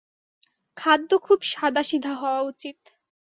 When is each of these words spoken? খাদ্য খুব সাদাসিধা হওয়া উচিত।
খাদ্য 0.77 1.11
খুব 1.23 1.39
সাদাসিধা 1.51 2.13
হওয়া 2.15 2.41
উচিত। 2.41 2.77